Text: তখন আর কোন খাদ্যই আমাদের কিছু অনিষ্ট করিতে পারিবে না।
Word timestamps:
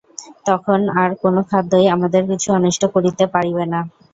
তখন 0.47 0.79
আর 0.95 1.09
কোন 1.21 1.35
খাদ্যই 1.49 1.87
আমাদের 1.95 2.23
কিছু 2.31 2.47
অনিষ্ট 2.57 2.83
করিতে 2.95 3.23
পারিবে 3.33 3.65
না। 3.73 3.79